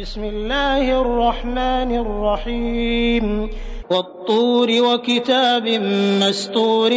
بسم 0.00 0.24
الله 0.24 1.00
الرحمن 1.00 1.96
الرحيم. 1.96 3.50
والطور 3.90 4.68
وكتاب 4.70 5.68
مستور 6.22 6.90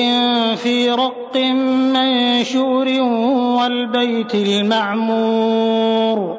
في 0.55 0.89
رق 0.89 1.37
منشور 1.95 2.87
والبيت 3.59 4.35
المعمور. 4.35 6.37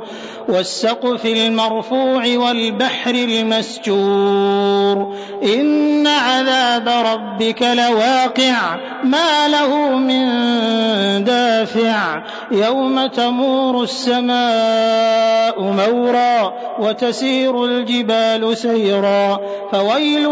والسقف 0.50 1.26
المرفوع 1.26 2.22
والبحر 2.36 3.10
المسجور. 3.10 5.14
إن 5.42 6.06
عذاب 6.06 6.88
ربك 6.88 7.62
لواقع 7.62 8.76
ما 9.04 9.48
له 9.48 9.98
من 9.98 10.24
دافع. 11.24 12.22
يوم 12.50 13.06
تمور 13.06 13.82
السماء 13.82 15.60
مورا 15.60 16.52
وتسير 16.78 17.64
الجبال 17.64 18.58
سيرا. 18.58 19.40
فويل 19.72 20.24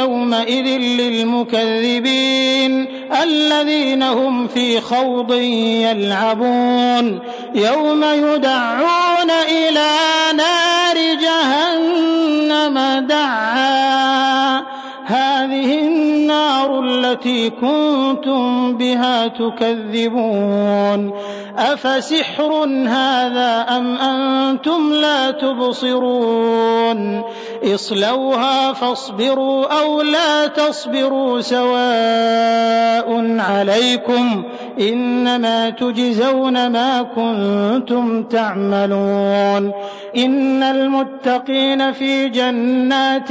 يومئذ 0.00 0.66
للمكذبين 1.00 2.86
الذين 3.22 4.02
هم 4.02 4.46
في 4.46 4.80
خوض 4.80 5.32
يلعبون. 5.32 7.20
يوم 7.54 8.04
يدعون 8.04 9.13
إلى 9.30 9.96
نار 10.36 10.96
جهنم 11.22 13.06
دعا. 13.06 14.62
هذه 15.04 15.78
النار 15.78 16.84
التي 16.84 17.50
كنتم 17.50 18.76
بها 18.76 19.26
تكذبون. 19.26 21.12
أفسحر 21.58 22.64
هذا 22.88 23.66
أم 23.68 23.96
أنتم 23.96 24.92
لا 24.92 25.30
تبصرون؟ 25.30 27.24
اصلوها 27.64 28.72
فاصبروا 28.72 29.80
أو 29.80 30.02
لا 30.02 30.46
تصبروا 30.46 31.40
سواء 31.40 33.40
عليكم 33.40 34.44
إنما 34.80 35.70
تجزون 35.70 36.66
ما 36.66 37.02
كنتم 37.02 38.22
تعملون 38.22 39.72
إن 40.16 40.62
المتقين 40.62 41.92
في 41.92 42.28
جنات 42.28 43.30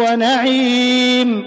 ونعيم 0.00 1.46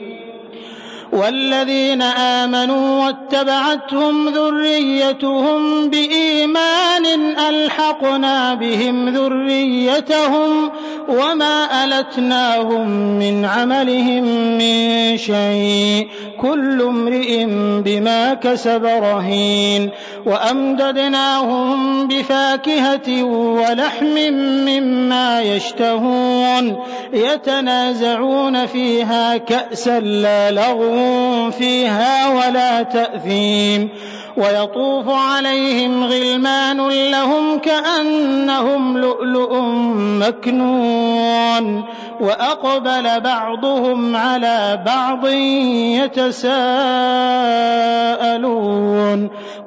والذين 1.11 2.01
آمنوا 2.01 3.05
واتبعتهم 3.05 4.29
ذريتهم 4.29 5.89
بإيمان 5.89 7.05
ألحقنا 7.49 8.53
بهم 8.53 9.09
ذريتهم 9.09 10.71
وما 11.09 11.83
ألتناهم 11.83 12.89
من 13.19 13.45
عملهم 13.45 14.23
من 14.57 15.17
شيء. 15.17 16.07
كل 16.41 16.81
امرئ 16.81 17.45
بما 17.85 18.33
كسب 18.33 18.85
رهين 18.85 19.89
وأمددناهم 20.25 22.07
بفاكهة 22.07 23.23
ولحم 23.33 24.33
مما 24.67 25.41
يشتهون 25.41 26.83
يتنازعون 27.13 28.65
فيها 28.65 29.37
كأسا 29.37 29.99
لا 29.99 30.51
لغو 30.51 31.51
فيها 31.51 32.29
ولا 32.29 32.83
تأثيم 32.83 33.89
ويطوف 34.37 35.09
عليهم 35.09 36.03
غلمان 36.03 36.89
لهم 37.11 37.59
كأنهم 37.59 38.97
لؤلؤ 38.97 39.61
مكنون 40.19 41.83
وأقبل 42.19 43.19
بعضهم 43.19 44.15
على 44.15 44.83
بعض 44.85 45.27
يتساءلون. 46.05 46.61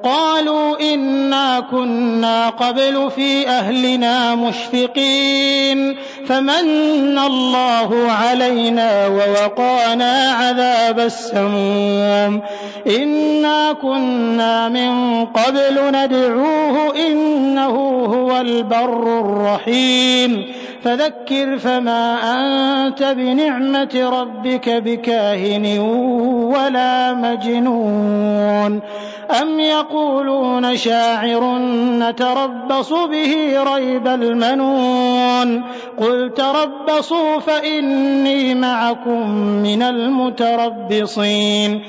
قالوا 0.04 0.94
إنا 0.94 1.60
كنا 1.60 2.48
قبل 2.48 3.10
في 3.10 3.48
أهلنا 3.48 4.34
مشفقين. 4.34 5.96
فمن 6.26 7.18
الله 7.18 8.10
علينا 8.10 9.06
ووقانا 9.06 10.30
عذاب 10.32 11.00
السموم. 11.00 12.40
إنا 12.86 13.72
كنا 13.72 14.68
من 14.68 15.24
قبل 15.24 15.80
ندعوه 15.88 16.96
إنه 16.96 18.04
هو 18.14 18.40
البر 18.40 19.20
الرحيم. 19.20 20.54
فذكر 20.84 21.58
فما 21.58 22.16
أنت 22.34 23.02
بنعمة 23.02 24.20
ربك 24.20 24.68
بكاهن 24.68 25.78
ولا 26.54 27.12
مجنون. 27.12 28.80
أم 29.42 29.60
يقولون 29.60 30.76
شاعر 30.76 31.58
نتربص 31.98 32.92
به 32.92 33.62
ريب 33.74 34.06
المنون. 34.06 35.64
قل 36.00 36.34
تربصوا 36.34 37.38
فإني 37.38 38.54
معكم 38.54 39.30
من 39.62 39.82
المتربصين. 39.82 41.82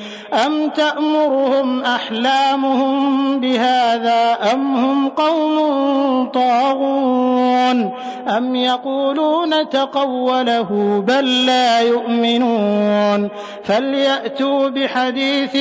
أم 0.46 0.70
تأمرهم 0.70 1.84
أحلامهم 1.84 3.40
بهذا 3.40 4.38
أم 4.54 4.76
هم 4.76 5.10
قوم 5.10 6.30
طاغون؟ 6.34 7.92
أم 8.28 8.56
يقولون 8.56 9.70
تقوله 9.70 11.04
بل 11.08 11.46
لا 11.46 11.80
يؤمنون؟ 11.80 13.30
فليأتوا 13.64 14.70
بحديث 14.70 15.56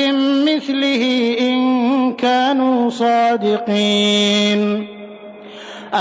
مثله 0.47 1.35
إن 1.39 2.13
كانوا 2.13 2.89
صادقين. 2.89 4.94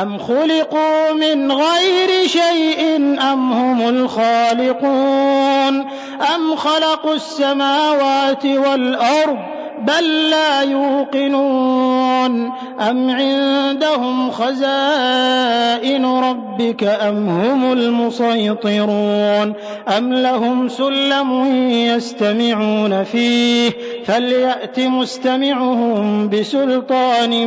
أم 0.03 0.19
خلقوا 0.19 1.12
من 1.12 1.53
غير 1.53 2.27
شيء 2.27 2.97
أم 3.32 3.53
هم 3.53 3.88
الخالقون 3.88 5.87
أم 6.34 6.56
خلقوا 6.56 7.15
السماوات 7.15 8.47
والأرض 8.47 9.38
بل 9.86 10.30
لا 10.30 10.62
يوقنون. 10.62 12.52
أم 12.90 13.10
عندهم 13.10 14.30
خزائن 14.30 16.06
ربك 16.06 16.84
أم 16.84 17.28
هم 17.28 17.72
المسيطرون؟ 17.72 19.54
أم 19.98 20.14
لهم 20.14 20.68
سلم 20.68 21.46
يستمعون 21.70 23.04
فيه؟ 23.04 23.70
فليأت 24.04 24.80
مستمعهم 24.80 26.28
بسلطان 26.28 27.46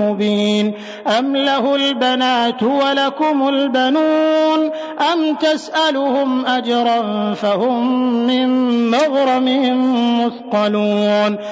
مبين. 0.00 0.72
أم 1.18 1.36
له 1.36 1.74
البنات 1.74 2.62
ولكم 2.62 3.48
البنون؟ 3.48 4.70
أم 5.12 5.34
تسألهم 5.34 6.46
أجرا 6.46 7.34
فهم 7.34 8.02
من 8.26 8.48
مغرم 8.90 9.48
مثقلون؟ 10.24 11.51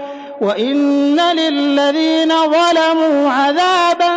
وإن 0.41 1.19
للذين 1.19 2.29
ظلموا 2.29 3.29
عذابا 3.29 4.09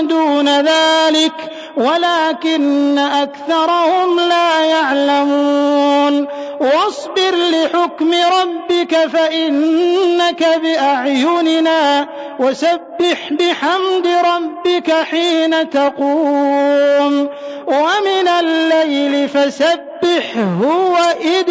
دون 0.00 0.48
ذلك 0.48 1.32
ولكن 1.76 2.98
أكثرهم 2.98 4.20
لا 4.20 4.64
يعلمون 4.64 6.26
واصبر 6.60 7.34
لحكم 7.52 8.10
ربك 8.12 8.94
فإنك 8.94 10.44
بأعيننا 10.62 12.08
وسبح 12.38 13.32
بحمد 13.32 14.06
ربك 14.06 14.92
حين 14.92 15.70
تقوم 15.70 17.28
ومن 17.66 18.28
الليل 18.28 19.28
فسبحه 19.28 20.60
وإدبار 20.62 21.41